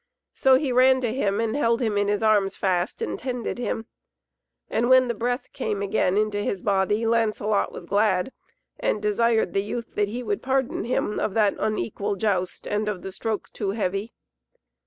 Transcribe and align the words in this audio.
So 0.33 0.55
he 0.55 0.71
ran 0.71 0.99
to 1.01 1.13
him 1.13 1.39
and 1.39 1.55
held 1.55 1.79
him 1.79 1.95
in 1.95 2.07
his 2.07 2.23
arms 2.23 2.55
fast 2.55 3.03
and 3.03 3.19
tended 3.19 3.59
him. 3.59 3.85
And 4.67 4.89
when 4.89 5.07
the 5.07 5.13
breath 5.13 5.53
came 5.53 5.83
again 5.83 6.17
into 6.17 6.41
his 6.41 6.63
body, 6.63 7.05
Lancelot 7.05 7.71
was 7.71 7.85
glad, 7.85 8.31
and 8.79 8.99
desired 8.99 9.53
the 9.53 9.61
youth 9.61 9.93
that 9.93 10.07
he 10.07 10.23
would 10.23 10.41
pardon 10.41 10.85
him 10.85 11.19
of 11.19 11.35
that 11.35 11.53
unequal 11.59 12.15
joust 12.15 12.65
and 12.67 12.89
of 12.89 13.03
the 13.03 13.11
stroke 13.11 13.51
too 13.53 13.69
heavy. 13.77 14.11